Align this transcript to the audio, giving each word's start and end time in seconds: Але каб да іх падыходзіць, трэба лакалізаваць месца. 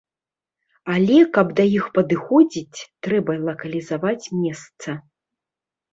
Але 0.93 1.17
каб 1.35 1.47
да 1.59 1.65
іх 1.77 1.85
падыходзіць, 1.99 2.79
трэба 3.09 3.31
лакалізаваць 3.47 4.25
месца. 4.41 4.89